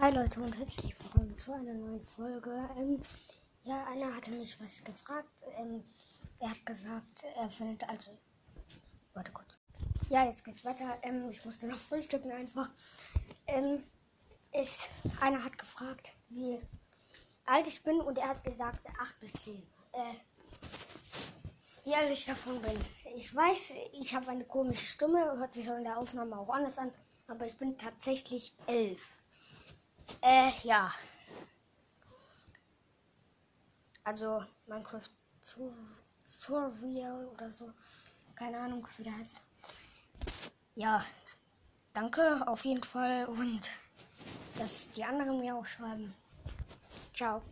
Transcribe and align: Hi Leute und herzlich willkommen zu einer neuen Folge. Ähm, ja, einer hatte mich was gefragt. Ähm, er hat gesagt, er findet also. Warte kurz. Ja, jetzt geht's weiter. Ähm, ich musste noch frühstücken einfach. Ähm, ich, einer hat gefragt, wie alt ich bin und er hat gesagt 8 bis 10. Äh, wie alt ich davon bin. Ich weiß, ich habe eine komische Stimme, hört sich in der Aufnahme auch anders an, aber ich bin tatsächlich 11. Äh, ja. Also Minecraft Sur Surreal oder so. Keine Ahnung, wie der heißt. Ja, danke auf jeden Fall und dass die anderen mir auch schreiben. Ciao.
Hi 0.00 0.10
Leute 0.10 0.40
und 0.40 0.56
herzlich 0.56 0.98
willkommen 0.98 1.36
zu 1.36 1.52
einer 1.52 1.74
neuen 1.74 2.02
Folge. 2.02 2.70
Ähm, 2.78 3.02
ja, 3.64 3.84
einer 3.84 4.16
hatte 4.16 4.30
mich 4.30 4.58
was 4.58 4.82
gefragt. 4.82 5.44
Ähm, 5.58 5.84
er 6.38 6.48
hat 6.48 6.64
gesagt, 6.64 7.26
er 7.36 7.50
findet 7.50 7.86
also. 7.86 8.10
Warte 9.12 9.30
kurz. 9.30 9.48
Ja, 10.08 10.24
jetzt 10.24 10.42
geht's 10.42 10.64
weiter. 10.64 10.96
Ähm, 11.02 11.28
ich 11.28 11.44
musste 11.44 11.66
noch 11.66 11.76
frühstücken 11.76 12.32
einfach. 12.32 12.70
Ähm, 13.46 13.82
ich, 14.52 14.88
einer 15.20 15.44
hat 15.44 15.58
gefragt, 15.58 16.12
wie 16.30 16.58
alt 17.44 17.66
ich 17.66 17.82
bin 17.82 18.00
und 18.00 18.16
er 18.16 18.28
hat 18.28 18.42
gesagt 18.42 18.86
8 18.98 19.20
bis 19.20 19.32
10. 19.44 19.56
Äh, 19.92 20.14
wie 21.84 21.94
alt 21.94 22.10
ich 22.10 22.24
davon 22.24 22.58
bin. 22.62 22.80
Ich 23.16 23.34
weiß, 23.34 23.74
ich 24.00 24.14
habe 24.14 24.30
eine 24.30 24.46
komische 24.46 24.86
Stimme, 24.86 25.36
hört 25.36 25.52
sich 25.52 25.66
in 25.66 25.84
der 25.84 25.98
Aufnahme 25.98 26.38
auch 26.38 26.48
anders 26.48 26.78
an, 26.78 26.90
aber 27.28 27.44
ich 27.44 27.58
bin 27.58 27.76
tatsächlich 27.76 28.54
11. 28.66 28.98
Äh, 30.22 30.50
ja. 30.64 30.90
Also 34.04 34.42
Minecraft 34.66 35.10
Sur 35.40 35.72
Surreal 36.22 37.26
oder 37.28 37.50
so. 37.50 37.72
Keine 38.34 38.58
Ahnung, 38.58 38.86
wie 38.96 39.02
der 39.02 39.16
heißt. 39.16 39.36
Ja, 40.74 41.04
danke 41.92 42.46
auf 42.46 42.64
jeden 42.64 42.82
Fall 42.82 43.26
und 43.26 43.60
dass 44.58 44.90
die 44.92 45.04
anderen 45.04 45.40
mir 45.40 45.56
auch 45.56 45.66
schreiben. 45.66 46.14
Ciao. 47.14 47.42